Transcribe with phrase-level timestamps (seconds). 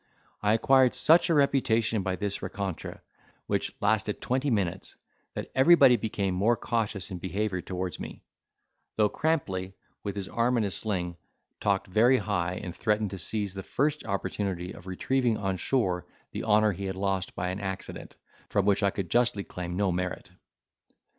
[0.41, 3.01] I acquired such reputation by this rencontre,
[3.45, 4.95] which lasted twenty minutes,
[5.35, 8.23] that everybody became more cautious in behaviour towards me;
[8.95, 11.17] though Crampley, with his arm in a sling,
[11.59, 16.45] talked very high, and threatened to seize the first opportunity of retrieving on shore the
[16.45, 18.15] honour he had lost by an accident,
[18.49, 20.31] from which I could justly claim no merit.